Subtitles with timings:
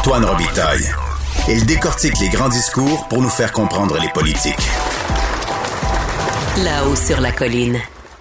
[0.00, 0.86] Antoine Robitaille.
[1.46, 4.66] Il décortique les grands discours pour nous faire comprendre les politiques.
[6.64, 7.76] Là-haut sur la colline.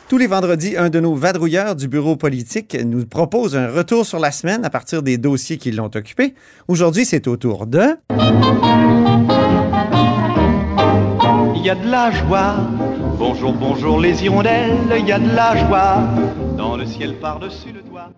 [0.09, 4.19] Tous les vendredis, un de nos vadrouilleurs du bureau politique nous propose un retour sur
[4.19, 6.35] la semaine à partir des dossiers qui l'ont occupé.
[6.67, 7.95] Aujourd'hui, c'est au tour de...
[11.55, 12.55] Il y a de la joie.
[13.17, 16.03] Bonjour, bonjour les hirondelles, il y a de la joie.
[16.57, 18.09] Dans le ciel par-dessus le toit.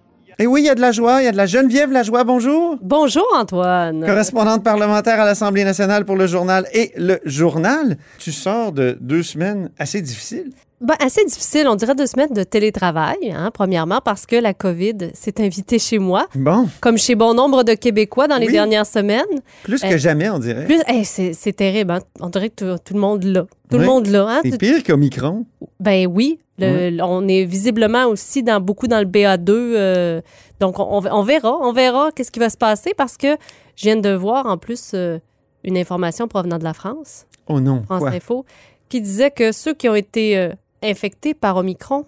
[0.42, 2.24] Et oui, il y a de la joie, il y a de la Geneviève Lajoie,
[2.24, 2.76] bonjour.
[2.82, 4.04] Bonjour Antoine.
[4.04, 7.96] Correspondante parlementaire à l'Assemblée nationale pour le journal et le journal.
[8.18, 10.52] Tu sors de deux semaines assez difficiles.
[10.82, 15.12] Ben, assez difficile, on dirait deux semaines de télétravail, hein, premièrement parce que la COVID
[15.14, 18.54] s'est invitée chez moi, Bon, comme chez bon nombre de Québécois dans les Oui.
[18.54, 19.26] dernières semaines.
[19.64, 20.66] plus que Euh, jamais, on dirait.
[20.66, 22.00] Plus, hey, c'est terrible, hein.
[22.20, 23.42] on dirait que tout, tout le monde l'a.
[23.42, 23.80] Tout Oui.
[23.80, 24.28] le monde l'a.
[24.28, 24.42] Hein?
[24.44, 25.46] C'est pire qu'Omicron.
[25.80, 29.50] Ben oui, le- on est visiblement aussi dans beaucoup dans le BA2.
[29.52, 30.22] euh,
[30.60, 33.38] donc, on, on verra, on verra qu'est-ce qui va se passer parce que
[33.76, 35.20] je viens de voir en plus euh,
[35.64, 37.28] une information provenant de la France.
[37.48, 38.04] Oh non, France?
[38.08, 38.46] Info,
[38.90, 40.52] qui disait que ceux qui ont été
[40.82, 42.06] infectés par Omicron,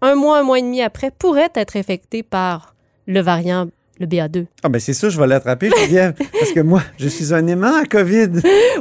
[0.00, 2.74] un mois, un mois et demi après, pourraient être infectés par
[3.06, 3.68] le variant,
[3.98, 4.46] le BA2.
[4.62, 7.76] Ah ben c'est ça, je vais l'attraper, Geneviève, parce que moi, je suis un aimant
[7.76, 8.28] à COVID.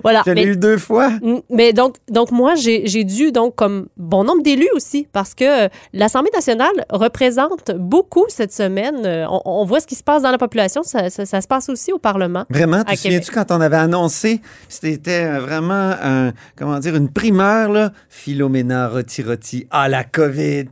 [0.03, 0.23] Voilà.
[0.25, 1.09] Je l'ai eu deux fois.
[1.09, 5.65] Mm, mais donc, donc moi, j'ai dû, donc, comme bon nombre d'élus aussi, parce que
[5.65, 9.05] euh, l'Assemblée nationale représente beaucoup cette semaine.
[9.05, 10.83] Euh, on, on voit ce qui se passe dans la population.
[10.83, 12.45] Ça, ça- ça se passe aussi au Parlement.
[12.49, 17.09] Vraiment, À te souviens-tu quand on avait annoncé, c'était euh, vraiment un, comment dire, une
[17.09, 20.65] primeur, là, Philomena Roti-Roti à la COVID.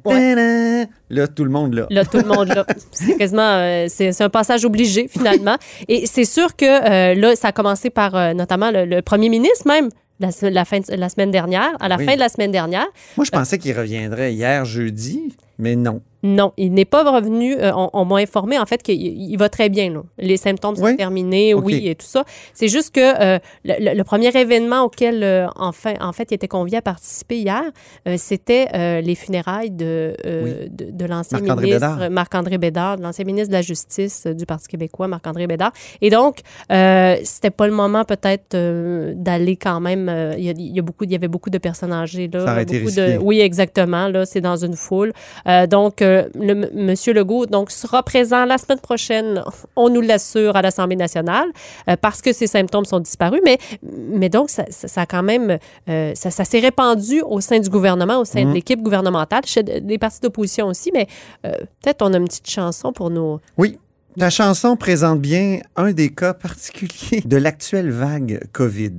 [1.09, 1.85] Là, tout le monde, là.
[1.91, 2.65] Là, tout le monde, là.
[2.91, 5.55] C'est quasiment, euh, c'est un passage obligé, finalement.
[5.87, 9.29] Et c'est sûr que euh, là, ça a commencé par euh, notamment le, le premier
[9.29, 9.89] ministre même.
[10.19, 10.31] La,
[10.63, 12.05] fin de- la semaine dernière, à la Oui.
[12.05, 12.85] fin de la semaine dernière.
[13.17, 16.01] Moi, je pensais qu'il reviendrait hier, jeudi, mais non.
[16.23, 17.53] Non, il n'est pas revenu.
[17.53, 19.91] euh, on on m'a informé, en fait, qu'il il va très bien.
[19.93, 20.01] là.
[20.17, 20.95] Les symptômes sont Oui?
[20.97, 22.23] terminés, oui, et tout ça.
[22.55, 22.99] C'est juste que
[23.35, 27.61] euh, le, premier événement auquel, euh, enfin, en fait, il était convié à participer hier,
[28.07, 32.07] euh, c'était euh, les funérailles de, euh, de, de l'ancien ministre.
[32.09, 35.73] Marc-André Bédard, de l'ancien ministre de la Justice euh, du Parti québécois, Marc-André Bédard.
[36.01, 36.39] Et donc,
[36.71, 40.09] euh, c'était pas le moment peut-être euh, d'aller quand même.
[40.09, 42.27] euh, Il y, a, il y a beaucoup, il y avait beaucoup de personnes âgées
[42.33, 44.07] là, Ça aurait été beaucoup de, oui, exactement.
[44.07, 45.13] Là, c'est dans une foule.
[45.47, 49.43] Euh, donc, euh, le, m- Monsieur Legault donc, sera présent la semaine prochaine,
[49.75, 51.47] on nous l'assure, à l'Assemblée nationale,
[51.89, 53.41] euh, parce que ses symptômes sont disparus.
[53.45, 55.57] Mais, mais donc, ça, ça, ça a quand même,
[55.89, 59.63] euh, ça, ça s'est répandu au sein du gouvernement, au sein de l'équipe gouvernementale, chez
[59.63, 60.91] des partis d'opposition aussi.
[60.93, 61.07] Mais
[61.45, 61.51] euh,
[61.81, 63.39] peut-être on a une petite chanson pour nos.
[63.57, 63.77] Oui.
[64.17, 68.91] Ta chanson présente bien un des cas particuliers de l'actuelle vague COVID.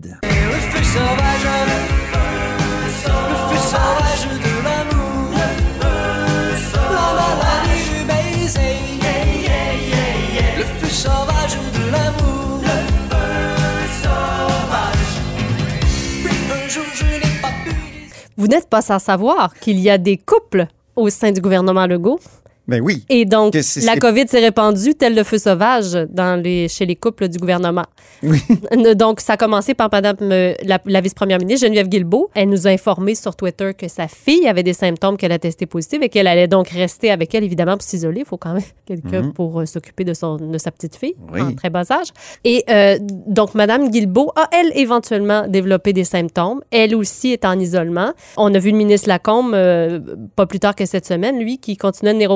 [18.47, 22.21] Vous n'êtes pas sans savoir qu'il y a des couples au sein du gouvernement Legault.
[22.69, 23.05] Ben oui.
[23.09, 23.55] Et donc,
[23.85, 27.85] la COVID s'est répandue tel le feu sauvage dans les, chez les couples du gouvernement.
[28.23, 28.41] Oui.
[28.97, 32.31] Donc, ça a commencé par Madame euh, la, la vice-première ministre Geneviève Guilbeault.
[32.35, 35.67] Elle nous a informé sur Twitter que sa fille avait des symptômes qu'elle a testés
[35.67, 38.21] positifs et qu'elle allait donc rester avec elle, évidemment, pour s'isoler.
[38.21, 41.29] Il faut quand même quelqu'un pour euh, s'occuper de, son, de sa petite fille Mhm.
[41.33, 41.41] Oui.
[41.41, 42.09] en très bas âge.
[42.45, 46.61] Et euh, donc, Madame Guilbeault a, elle, éventuellement développé des symptômes.
[46.71, 48.13] Elle aussi est en isolement.
[48.37, 50.01] On a vu le ministre Lacombe, euh,
[50.35, 52.31] pas plus tard que cette semaine, lui, qui continuait de venir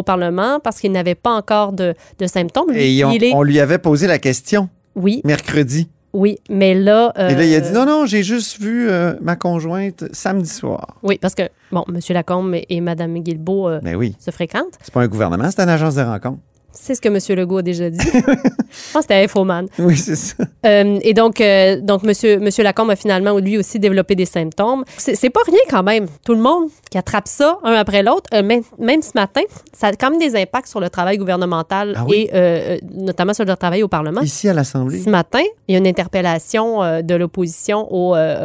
[0.63, 2.71] parce qu'il n'avait pas encore de, de symptômes.
[2.71, 3.33] Lui, Et on, il est...
[3.35, 5.89] on lui avait posé la question Oui, mercredi.
[6.13, 7.13] oui, mais là...
[7.17, 10.49] Et là, il a dit euh, non, non, j'ai juste vu euh, ma conjointe samedi
[10.49, 10.97] soir.
[11.03, 11.99] Oui, parce que, bon, M.
[12.11, 14.15] Lacombe et, et Mme Guilbeault euh, Ben oui.
[14.19, 14.79] se fréquentent.
[14.83, 16.39] C'est pas un gouvernement, c'est une agence de rencontre.
[16.73, 17.19] C'est ce que M.
[17.39, 17.99] Legault a déjà dit.
[18.13, 19.67] Je pense que c'était Infoman.
[19.79, 20.37] Oui, c'est ça.
[20.65, 24.85] Euh, et donc, euh, donc Monsieur, Monsieur Lacombe a finalement, lui aussi, développé des symptômes.
[24.97, 26.07] C'est pas rien quand même.
[26.25, 29.43] Tout le monde qui attrape ça, un après l'autre, euh, même, même ce matin,
[29.73, 32.29] ça a quand même des impacts sur le travail gouvernemental Ah oui?
[32.29, 34.21] et euh, notamment sur le travail au Parlement.
[34.21, 35.01] Ici à l'Assemblée.
[35.01, 37.87] Ce matin, il y a une interpellation de l'opposition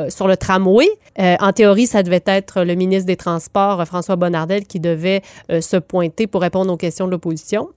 [0.10, 0.88] sur le tramway.
[1.18, 6.28] En théorie, ça devait être le ministre des Transports, François Bonnardel, qui devait se pointer
[6.28, 7.70] pour répondre aux questions de l'opposition.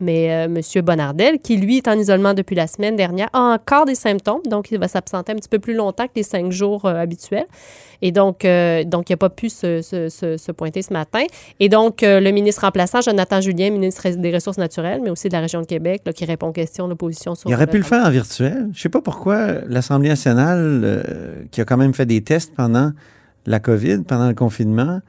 [0.00, 0.82] Mais euh, M.
[0.82, 4.70] Bonnardel, qui lui est en isolement depuis la semaine dernière, a encore des symptômes, donc
[4.70, 7.46] il va s'absenter un petit peu plus longtemps que les cinq jours euh, habituels.
[8.02, 11.22] Et donc, euh, donc il n'a pas pu se, se- se- se pointer ce matin.
[11.60, 15.34] Et donc, euh, le ministre remplaçant, Jonathan Julien, ministre des Ressources naturelles, mais aussi de
[15.34, 17.76] la région de Québec, là, qui répond aux questions de l'opposition sur Il aurait pu
[17.76, 18.68] le faire en virtuel.
[18.72, 21.04] Je sais pas pourquoi l'Assemblée nationale,
[21.50, 22.92] qui a quand même fait des tests pendant
[23.46, 25.00] la COVID, pendant le confinement,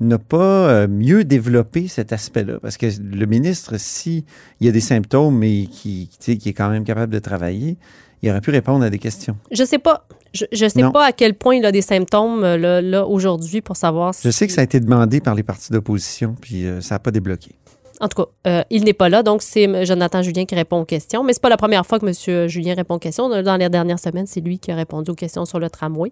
[0.00, 2.58] n'a pas euh, mieux développé cet aspect-là.
[2.60, 4.24] Parce que le ministre, s'il
[4.60, 7.76] y a des symptômes, mais qui, qui est quand même capable de travailler,
[8.22, 9.36] il aurait pu répondre à des questions.
[9.50, 10.06] Je sais pas.
[10.32, 10.90] Je, je sais Non.
[10.90, 14.22] pas à quel point il a des symptômes euh, là, là, aujourd'hui pour savoir si.
[14.24, 16.98] Je sais que ça a été demandé par les partis d'opposition, puis euh, ça n'a
[16.98, 17.52] pas débloqué.
[18.00, 19.84] En tout cas, euh, il n'est pas là, donc c'est.
[19.86, 21.22] Jonathan Julien qui répond aux questions.
[21.22, 22.48] Mais c'est pas la première fois que M.
[22.48, 23.28] Julien répond aux questions.
[23.28, 26.10] Dans les dernières semaines, c'est lui qui a répondu aux questions sur le tramway.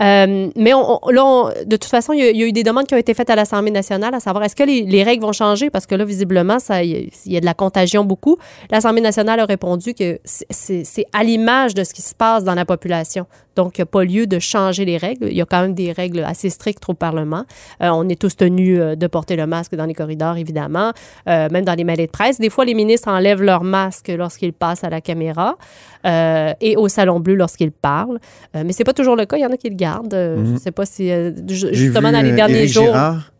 [0.00, 2.94] Euh, mais on, là, on- de toute façon, il y, a, eu des demandes qui
[2.94, 5.70] ont été faites à l'Assemblée nationale à savoir est-ce que les, les règles vont changer?
[5.70, 8.36] Parce que là, visiblement, il y a- de la contagion beaucoup.
[8.70, 12.64] L'Assemblée nationale a répondu que c'est- à l'image de ce qui se passe dans la
[12.64, 13.26] population.
[13.56, 15.28] Donc, il n'y a pas lieu de changer les règles.
[15.30, 17.44] Il y a quand même des règles assez strictes au Parlement.
[17.82, 20.92] Euh, on est tous tenus euh, de porter le masque dans les corridors, évidemment,
[21.26, 22.38] même dans les mêlées de presse.
[22.38, 25.56] Des fois, les ministres enlèvent leur masque lorsqu'ils passent à la caméra
[26.04, 28.18] et au Salon Bleu lorsqu'ils parlent.
[28.54, 29.36] Mais c'est pas toujours le cas.
[29.38, 29.85] Il y en a qui le gardent.
[30.12, 32.84] Euh, Je ne sais pas si, euh, justement, dans les euh, derniers Éric jours.
[32.84, 33.32] Gérard,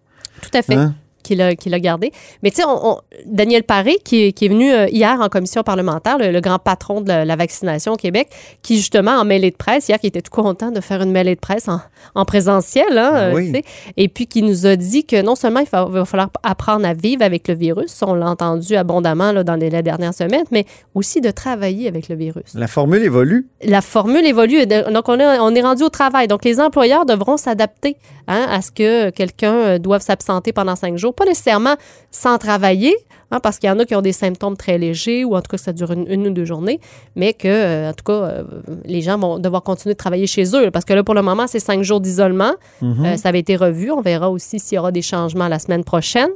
[0.43, 0.95] Tout à fait hein?
[1.27, 2.13] Qu'il a, qu'il a gardé.
[2.43, 5.29] Mais tu sais, on- on- Daniel Paré, qui, est- qui est venu euh, hier en
[5.29, 8.29] commission parlementaire, le, le grand patron de la, la vaccination au Québec,
[8.63, 11.35] qui justement en mêlée de presse, hier, qui était tout content de faire une mêlée
[11.35, 11.81] de presse en,
[12.15, 13.47] en présentiel, hein, euh, Oui.
[13.53, 13.65] tu sais,
[13.97, 16.95] et puis qui nous a dit que non seulement il va, va falloir apprendre à
[16.95, 20.65] vivre avec le virus, on l'a entendu abondamment là, dans les, les dernières semaines, mais
[20.95, 23.49] aussi de travailler avec le virus La formule évolue.
[23.65, 24.67] la formule évolue.
[24.67, 26.29] Donc, on, est- on est rendu au travail.
[26.29, 27.97] Donc, les employeurs devront s'adapter
[28.29, 31.15] hein, à ce que quelqu'un euh, doive s'absenter pendant cinq jours.
[31.17, 31.75] Pas nécessairement
[32.11, 32.95] sans travailler,
[33.31, 35.51] hein, parce qu'il y en a qui ont des symptômes très légers ou en tout
[35.51, 36.79] cas ça dure une, une ou deux journées,
[37.15, 38.45] mais que, euh, en tout cas, euh,
[38.85, 40.71] les gens vont devoir continuer de travailler chez eux.
[40.71, 42.53] Parce que là, pour le moment, c'est cinq jours d'isolement.
[42.83, 43.91] Euh, ça avait été revu.
[43.91, 46.31] On verra aussi s'il y aura des changements la semaine prochaine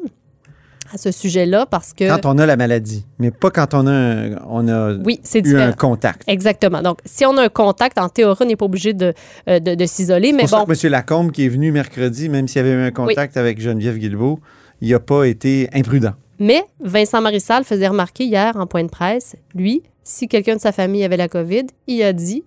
[0.93, 2.09] à ce sujet-là, parce que...
[2.09, 5.41] Quand on a la maladie, mais pas quand on a, un- on a Oui, eu
[5.43, 5.67] différent.
[5.69, 6.25] un contact.
[6.27, 6.83] Exactement.
[6.83, 9.15] Donc, si on a un contact, en théorie, on n'est pas obligé de,
[9.47, 10.33] de, de s'isoler.
[10.33, 10.91] Mais C'est pour bon, ça que M.
[10.91, 14.41] Lacombe, qui est venu mercredi, même s'il y avait eu un contact avec Geneviève Guilbeault,
[14.81, 16.13] il n'a pas été imprudent.
[16.39, 20.73] mais Vincent Marissal faisait remarquer hier en point de presse, lui, si quelqu'un de sa
[20.73, 22.43] famille avait la COVID, il a dit,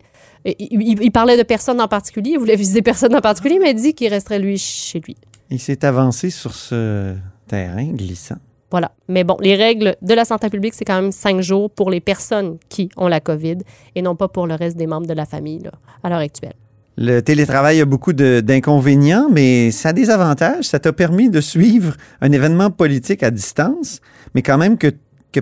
[0.45, 3.71] il, il- il parlait de personne en particulier, il voulait viser personne en particulier, mais
[3.71, 5.15] il dit qu'il resterait lui chez lui.
[5.50, 7.13] Il s'est avancé sur ce
[7.47, 8.35] terrain glissant.
[8.71, 8.91] Voilà.
[9.07, 12.00] Mais bon, les règles de la santé publique, c'est quand même cinq jours pour les
[12.01, 13.59] personnes qui ont la COVID
[13.94, 15.71] et non pas pour le reste des membres de la famille là,
[16.01, 16.56] à l'heure actuelle.
[16.95, 20.66] Le télétravail a beaucoup d'inconvénients, mais ça a des avantages.
[20.66, 24.00] Ça t'a permis de suivre un événement politique à distance,
[24.36, 24.92] mais quand même que,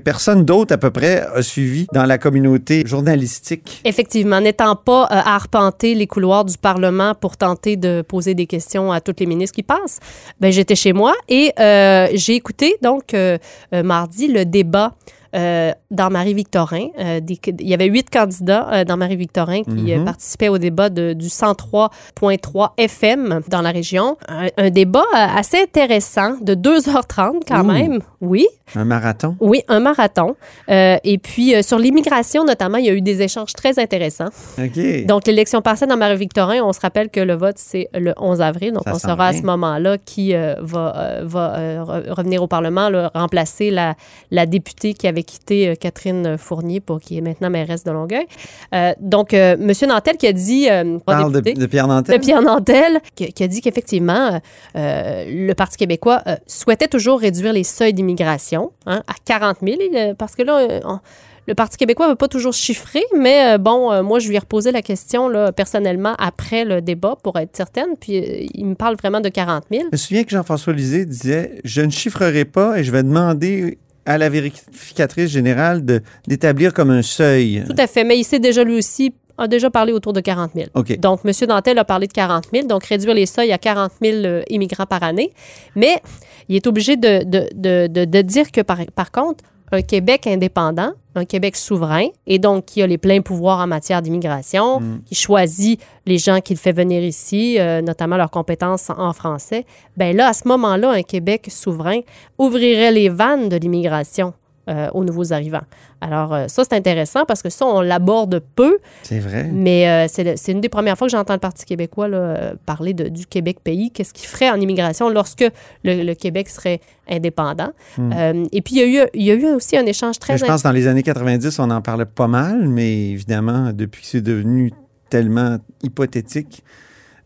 [0.05, 3.81] personne d'autre à peu près a suivi dans la communauté journalistique.
[3.83, 8.45] Effectivement, n'étant pas euh, à arpenter les couloirs du Parlement pour tenter de poser des
[8.45, 9.99] questions à toutes les ministres qui passent,
[10.39, 13.37] ben, j'étais chez moi et euh, j'ai écouté donc euh,
[13.73, 14.95] mardi le débat
[15.35, 16.87] euh, dans Marie-Victorin.
[16.99, 17.19] Euh,
[17.59, 20.05] il y avait huit candidats euh, dans Marie-Victorin qui Mhm.
[20.05, 24.17] participaient au débat de- du 103.3 FM dans la région.
[24.27, 27.71] Un, un débat assez intéressant de 2h30 quand Ouh.
[27.71, 27.99] même.
[28.21, 28.45] Oui,
[28.75, 29.35] Un marathon?
[29.39, 30.35] oui, un marathon.
[30.69, 34.29] Et puis, sur l'immigration, notamment, il y a eu des échanges très intéressants.
[34.59, 35.05] OK.
[35.05, 38.73] Donc, l'élection partielle dans Marie-Victorin, on se rappelle que le vote, c'est le 11 avril.
[38.73, 43.09] Donc, Ça on saura à ce moment-là qui va, va re- revenir au Parlement, là,
[43.15, 43.95] remplacer la,
[44.29, 48.25] la députée qui avait quitté euh, Catherine Fournier, pour qui est maintenant mairesse de Longueuil.
[48.73, 49.71] Euh, donc, euh, M.
[49.87, 50.67] Nantel qui a dit...
[51.05, 52.19] Parle de, député, de Pierre de Nantel.
[52.19, 54.39] Pierre Nantel, qui, qui a dit qu'effectivement,
[54.75, 60.35] le Parti québécois souhaitait toujours réduire les seuils d'immigration hein, à 40 000, euh, parce
[60.35, 60.99] que là, on-
[61.47, 64.39] le Parti québécois ne veut pas toujours chiffrer, mais bon, euh, moi, je lui ai
[64.39, 68.75] reposé la question là, personnellement après le débat pour être certaine, puis euh, il me
[68.75, 69.85] parle vraiment de 40 000.
[69.85, 73.79] Je me souviens que Jean-François Lisée disait Je ne chiffrerai pas et je vais demander
[74.05, 75.83] à la vérificatrice générale
[76.27, 77.63] d'établir comme un seuil.
[77.67, 80.51] Tout à fait, mais il s'est déjà lui aussi a déjà parlé autour de 40
[80.53, 80.67] 000.
[80.75, 80.99] OK.
[80.99, 81.31] Donc, M.
[81.47, 84.85] Dantel a parlé de 40 000, donc réduire les seuils à 40 000 euh, immigrants
[84.85, 85.31] par année.
[85.75, 85.99] Mais
[86.47, 90.27] il est obligé de, de, de, de- de dire que, par, par contre, un Québec
[90.27, 95.15] indépendant, un Québec souverain, et donc qui a les pleins pouvoirs en matière d'immigration, qui
[95.15, 99.65] choisit les gens qu'il fait venir ici, euh, notamment leurs compétences en, en français,
[99.97, 101.99] ben là, à ce moment-là, un Québec souverain
[102.37, 104.33] ouvrirait les vannes de l'immigration
[104.69, 105.61] euh, aux nouveaux arrivants.
[106.01, 109.49] Alors, euh, ça, c'est intéressant parce que ça, on l'aborde peu, C'est vrai.
[109.51, 113.09] mais euh, c'est une des premières fois que j'entends le Parti québécois là, parler de-
[113.09, 113.91] du Québec pays.
[113.91, 115.45] Qu'est-ce qu'il ferait en immigration lorsque
[115.83, 117.71] le, le Québec serait indépendant?
[117.99, 120.33] Euh, et puis, il y, a eu, il y a eu aussi un échange très...
[120.33, 123.71] Mais je pense que dans les années 90, on en parlait pas mal, mais évidemment,
[123.73, 124.71] depuis que c'est devenu
[125.09, 126.63] tellement hypothétique,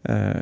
[0.10, 0.34] euh,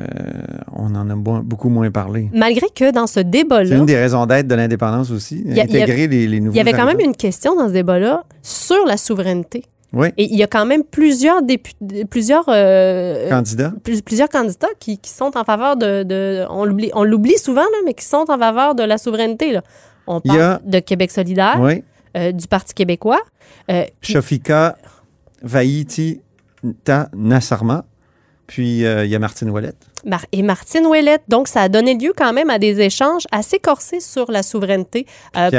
[0.72, 2.28] on en a beaucoup moins parlé.
[2.32, 5.52] Malgré que dans ce C'est débat-là, une des raisons d'être de l'indépendance aussi, y a-
[5.52, 7.68] il y a- intégrer les, les nouveaux il y avait quand même une question dans
[7.68, 9.64] ce débat-là sur la souveraineté.
[9.92, 10.08] Oui.
[10.16, 13.72] Et il y a quand même plusieurs, dépu- plusieurs, euh, Candidat.
[13.84, 16.02] plus- plusieurs candidats qui, qui sont en faveur de...
[16.02, 19.52] de- on l'oublie on l'oublie souvent, là, mais qui sont en faveur de la souveraineté.
[19.52, 19.62] Là.
[20.08, 21.84] On parle a- de Québec solidaire, Oui.
[22.16, 23.20] euh, du Parti québécois.
[23.70, 24.76] euh, Shafika
[25.42, 26.20] Vaïti
[26.82, 27.84] Ta Nassarma.
[28.46, 29.86] Puis euh, il y a Martine Ouellette.
[30.32, 31.22] Et Martine Ouellette.
[31.28, 35.06] Donc, ça a donné lieu quand même à des échanges assez corsés sur la souveraineté
[35.36, 35.50] euh,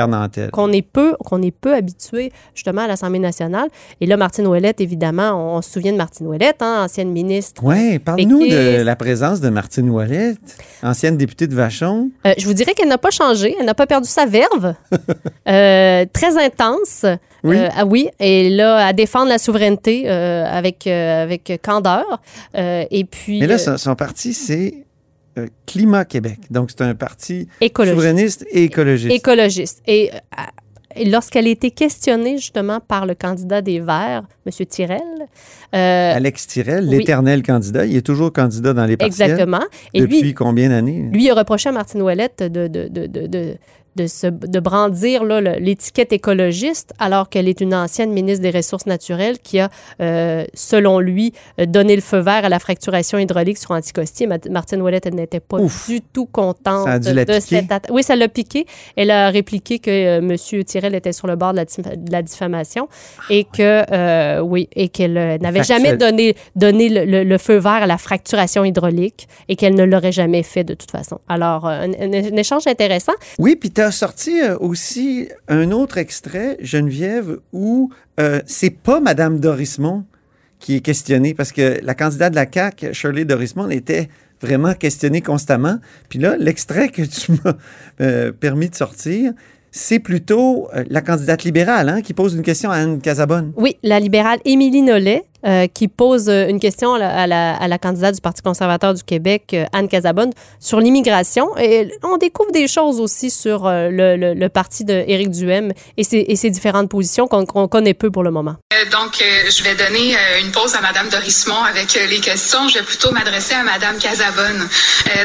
[0.51, 3.69] qu'on est peu qu'on est peu habitué justement à l'Assemblée nationale.
[4.01, 7.61] Et là, Martine Ouellette, évidemment, on, on se souvient de Martine Ouellette, hein, ancienne ministre.
[7.63, 12.11] Oui, parle-nous de la présence de Martine Ouellette, ancienne députée de Vachon.
[12.25, 14.73] Euh, je vous dirais qu'elle n'a pas changé, elle n'a pas perdu sa verve.
[15.47, 17.05] Euh, très intense.
[17.43, 17.57] Oui.
[17.57, 22.19] Euh, ah oui, et là, à défendre la souveraineté avec, avec candeur.
[22.55, 24.85] Et puis, Mais là, son, son parti, c'est
[25.37, 26.39] euh, Climat Québec.
[26.49, 27.95] Donc, c'est un parti écologiste.
[27.97, 29.13] souverainiste et écologiste.
[29.13, 29.81] écologiste.
[29.87, 30.41] Et, euh,
[30.95, 34.65] et lorsqu'elle a été questionnée justement par le candidat des Verts, M.
[34.65, 35.01] Tirel,
[35.73, 36.97] euh, Alex Tirel, oui.
[36.97, 37.85] l'éternel candidat.
[37.85, 39.31] Il est toujours candidat dans les partiels.
[39.31, 39.63] exactement.
[39.93, 41.09] Et Depuis lui, combien d'années?
[41.11, 43.57] lui a reproché à Martine Ouellette de, de, de, de,
[43.95, 49.39] de, se- de brandir l'étiquette écologiste alors qu'elle est une ancienne ministre des Ressources naturelles
[49.39, 49.69] qui a,
[50.01, 54.27] euh, selon lui, euh, donné le feu vert à la fracturation hydraulique sur Anticosti.
[54.27, 55.87] Ma- Martine Ouellette, elle n'était pas Ouf.
[55.89, 57.41] du tout contente Ça a dû la de piquer.
[57.41, 58.65] cette atta- Oui, ça l'a piqué.
[58.95, 60.63] Elle a répliqué que euh, M.
[60.63, 62.87] Tirel était sur le bord de la, dif- de la diffamation
[63.29, 67.57] et que, euh, oui, et qu'elle euh, n'avait jamais donné, donné le, le- le feu
[67.57, 71.19] vert à la fracturation hydraulique et qu'elle ne l'aurait jamais fait de toute façon.
[71.27, 73.13] Alors, euh, un, un- un échange intéressant.
[73.39, 79.39] Oui, puis as sorti euh, aussi un autre extrait, Geneviève, où euh, c'est pas Madame
[79.39, 80.05] Dorismont
[80.59, 84.09] qui est questionnée, parce que la candidate de la CAQ, Shirley Dorismont, était
[84.41, 85.77] vraiment questionnée constamment.
[86.09, 87.53] Puis là, l'extrait que tu m'as
[88.01, 89.33] euh, permis de sortir,
[89.71, 93.51] c'est plutôt la candidate libérale hein, qui pose une question à Anne Casabonne.
[93.57, 98.21] Oui, la libérale Émilie Nollet euh, qui pose euh, une question à la, candidate du
[98.21, 101.55] Parti conservateur du Québec, euh, Anne Casabonne, sur l'immigration.
[101.57, 106.35] Et on découvre des choses aussi sur le, parti de Éric Duhem et ses, et
[106.35, 108.55] ses différentes positions qu'on connaît peu pour le moment.
[108.91, 112.67] Donc, je vais donner une pause à Madame Dorismont avec les questions.
[112.67, 114.67] Je vais plutôt m'adresser à Madame Casabonne.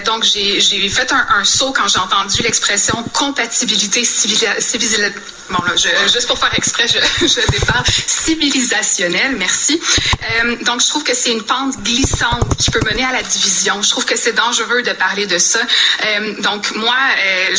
[0.05, 5.13] Donc, j'ai fait un, saut quand j'ai entendu l'expression compatibilité civila- civila-
[5.51, 7.83] Bon, je- juste pour faire exprès, je, je départ.
[8.07, 9.81] Civilisationnelle, merci.
[10.45, 13.83] Euh, donc, je trouve que c'est une pente glissante qui peut mener à la division.
[13.83, 15.61] Je trouve que c'est dangereux de parler de ça.
[16.05, 17.55] Euh, donc, moi, euh,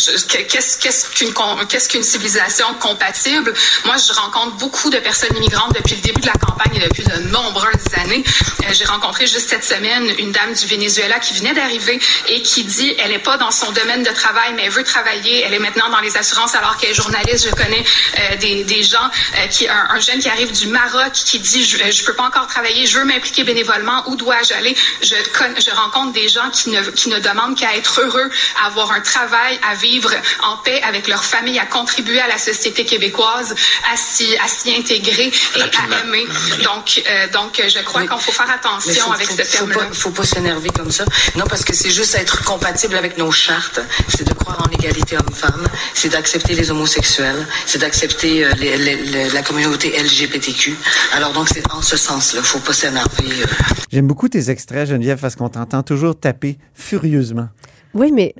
[0.48, 3.54] qu'est-ce qu'une civilisation compatible?
[3.86, 7.04] Moi, je rencontre beaucoup de personnes immigrantes depuis le début de la campagne et depuis
[7.04, 7.72] de nombreuses
[8.04, 8.24] années.
[8.64, 12.64] Euh, J'ai rencontré juste cette semaine une dame du Venezuela qui venait d'arriver et qui
[12.64, 15.44] dit elle n'est pas dans son domaine de travail, mais elle veut travailler.
[15.46, 17.46] Elle est maintenant dans les assurances alors qu'elle est journaliste.
[17.50, 18.98] Je connais euh, des, des gens,
[19.38, 22.24] euh, qui un, un jeune qui arrive du Maroc qui dit je, je peux pas
[22.24, 24.04] encore travailler, je veux m'impliquer bénévolement.
[24.08, 24.76] Où dois-je aller?
[25.02, 25.16] Je
[25.60, 28.30] je rencontre des gens qui ne qui ne demandent qu'à être heureux,
[28.62, 30.12] à avoir un travail, à vivre
[30.44, 33.56] en paix avec leur famille, à contribuer à la société québécoise,
[33.92, 36.26] à s'y à s'y intégrer et à aimer.
[36.64, 39.78] Donc euh, donc je crois qu'on faut faire attention faut, avec faut- ce faut terme-là.
[39.78, 41.06] pas, faut pas s'énerver comme ça.
[41.36, 43.80] Non, parce que c'est juste être compatible avec nos chartes.
[44.08, 45.68] C'est de croire en l'égalité homme-femme.
[45.94, 47.48] C'est d'accepter les homosexuels.
[47.72, 50.76] C'est d'accepter euh, les- les- les- la communauté LGBTQ.
[51.16, 52.42] Alors donc c'est en ce sens-là.
[52.42, 53.08] Faut pas s'énerver.
[53.32, 53.46] euh.
[53.90, 57.48] J'aime beaucoup tes extraits, Geneviève, parce qu'on t'entend toujours taper furieusement.
[57.94, 58.36] Oui, mais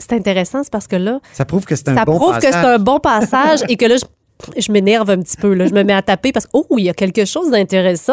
[0.00, 2.42] c'est intéressant, c'est parce que là, Ça prouve que c'est un ça bon prouve que
[2.42, 2.74] c'est passage.
[2.74, 5.54] un bon passage et que là, je, je m'énerve un petit peu.
[5.54, 5.66] Là.
[5.66, 8.12] Je me mets à taper parce que, oh, il y a quelque chose d'intéressant.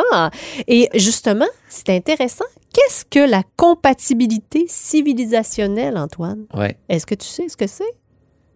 [0.70, 2.46] Et justement, c'est intéressant.
[2.74, 6.46] Qu'est-ce que la compatibilité civilisationnelle, Antoine?
[6.54, 6.78] Ouais.
[6.88, 7.84] Est-ce que tu sais ce que c'est?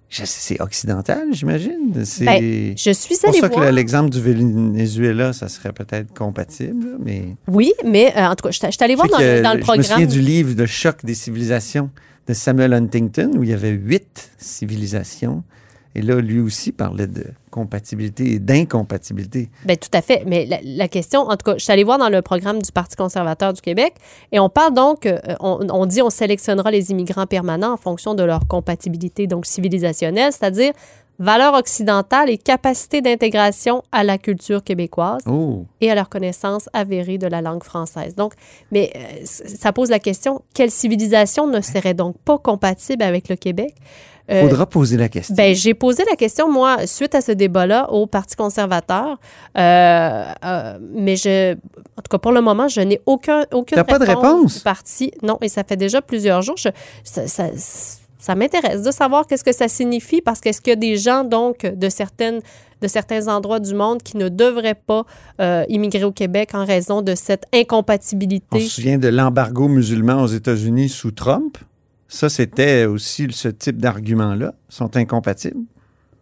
[0.10, 1.94] C'est occidental, j'imagine.
[2.06, 3.72] C'est Ben, Je suis pour allée ça que voir.
[3.72, 7.36] l'exemple du Venezuela, ça serait peut-être compatible, mais...
[7.48, 9.62] Oui, mais euh, en tout cas, je suis- allée voir dans, que le- dans le
[9.62, 10.06] Je me souviens programme.
[10.10, 11.90] du livre Le choc des civilisations
[12.28, 15.44] de Samuel Huntington, où il y avait huit civilisations.
[15.96, 19.48] Et là, lui aussi parlait de compatibilité et d'incompatibilité.
[19.64, 20.24] Ben, tout à fait.
[20.28, 22.70] Mais la, la question, en tout cas, je suis allée voir dans le programme du
[22.70, 23.94] Parti conservateur du Québec
[24.34, 28.14] et on parle donc, euh, on, on dit on sélectionnera les immigrants permanents en fonction
[28.14, 30.74] de leur compatibilité donc civilisationnelle, c'est-à-dire
[31.18, 35.66] valeur occidentale et capacité d'intégration à la culture québécoise Oh!
[35.80, 38.16] et à leur connaissance avérée de la langue française.
[38.16, 38.34] Donc,
[38.72, 43.38] mais euh, ça pose la question, quelle civilisation ne serait donc pas compatible avec le
[43.38, 43.76] Québec?
[44.32, 45.36] Euh, Faudra poser la question.
[45.36, 49.20] ben, j'ai posé la question, moi, suite à ce débat-là, au Parti conservateur.
[49.58, 53.84] Euh, euh, mais je, en tout cas, pour le moment, je n'ai aucun, aucune T'as
[53.84, 54.58] pas de réponse?
[54.58, 55.12] du parti.
[55.22, 56.58] Non, et ça fait déjà plusieurs jours.
[56.58, 56.70] Je,
[57.04, 57.52] ça, ça-
[58.18, 61.24] ça m'intéresse de savoir qu'est-ce que ça signifie parce qu'est-ce qu'il y a des gens,
[61.24, 62.40] donc, de certaines
[62.82, 65.06] de certains endroits du monde qui ne devraient pas
[65.40, 68.60] euh, immigrer au Québec en raison de cette On incompatibilité.
[68.60, 71.58] se souvient de l'embargo musulman aux États-Unis sous Trump?
[72.08, 74.54] Ça, c'était aussi ce type d'argument-là.
[74.70, 75.60] Ils sont incompatibles.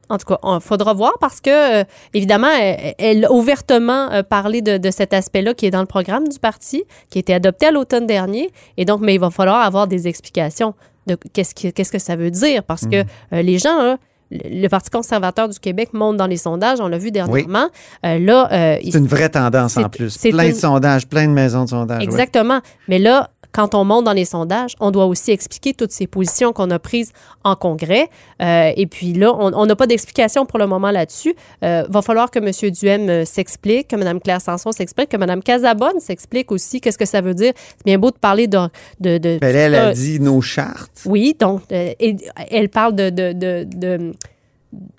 [0.09, 4.21] En tout cas, il faudra voir parce que, euh, évidemment, elle, elle a ouvertement euh,
[4.21, 7.33] parlé de, de cet aspect-là qui est dans le programme du parti, qui a été
[7.33, 8.51] adopté à l'automne dernier.
[8.77, 10.73] Et donc, mais il va falloir avoir des explications
[11.07, 12.97] de qu'est-ce que, qu'est-ce que ça veut dire parce que
[13.33, 13.97] euh, les gens, là,
[14.31, 17.69] le Parti conservateur du Québec monte dans les sondages, on l'a vu dernièrement.
[18.05, 20.17] Euh, là, euh, C'est une vraie tendance en plus.
[20.17, 21.99] Plein une- de sondages, plein de maisons de sondages.
[21.99, 22.03] ouais.
[22.05, 22.59] Exactement.
[22.87, 26.51] Mais là, quand on monte dans les sondages, on doit aussi expliquer toutes ces positions
[26.51, 27.11] qu'on a prises
[27.45, 28.09] en congrès.
[28.41, 31.35] Euh, et puis là, on n'a pas d'explication pour le moment là-dessus.
[31.63, 32.71] Euh, va falloir que M.
[32.71, 36.81] Duhem euh, s'explique, que Mme Claire Sanson s'explique, que Mme Casabonne s'explique aussi.
[36.81, 37.53] Qu'est-ce que ça veut dire?
[37.55, 38.57] C'est bien beau de parler de...
[38.99, 41.03] de, de Ben, elle a euh, dit nos chartes.
[41.05, 42.15] oui, donc euh, et-
[42.49, 44.11] elle parle de, de, de,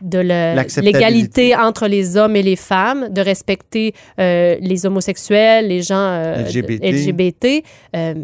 [0.02, 0.18] de,
[0.80, 6.44] l'égalité entre les hommes et les femmes, de respecter euh, les homosexuels, les gens euh,
[6.44, 7.64] LGBT.
[7.96, 8.14] Euh,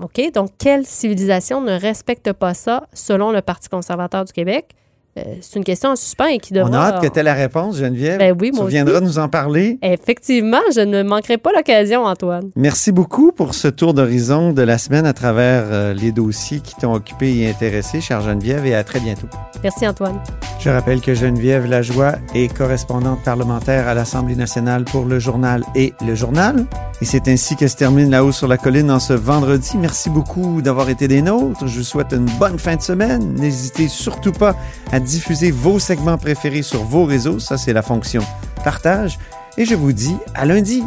[0.00, 4.74] OK, donc quelle civilisation ne respecte pas ça selon le Parti conservateur du Québec?
[5.18, 6.70] Euh, c'est une question en suspens et qui devra...
[6.70, 8.18] On a hâte que tu aies la réponse, Geneviève.
[8.18, 9.04] Ben oui, moi tu viendras aussi.
[9.04, 9.78] nous en parler.
[9.82, 12.50] Effectivement, je ne manquerai pas l'occasion, Antoine.
[12.56, 16.74] Merci beaucoup pour ce tour d'horizon de la semaine à travers euh, les dossiers qui
[16.74, 19.28] t'ont occupé et intéressé, chère Geneviève, et à très bientôt.
[19.62, 20.20] Merci, Antoine.
[20.60, 25.94] Je rappelle que Geneviève Lajoie est correspondante parlementaire à l'Assemblée nationale pour le journal et
[26.06, 26.66] le journal.
[27.00, 29.72] Et c'est ainsi que se termine La Haut sur la colline en ce vendredi.
[29.78, 31.66] Merci beaucoup d'avoir été des nôtres.
[31.66, 33.34] Je vous souhaite une bonne fin de semaine.
[33.34, 34.56] N'hésitez surtout pas
[34.90, 37.38] à diffuser vos segments préférés sur vos réseaux.
[37.38, 38.22] Ça, c'est la fonction
[38.62, 39.18] partage.
[39.56, 40.84] Et je vous dis à lundi.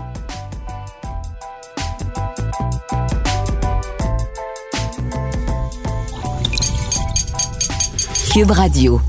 [8.32, 9.02] Cube Radio.